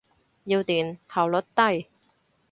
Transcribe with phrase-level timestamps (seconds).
[0.45, 1.87] 要電，效率低。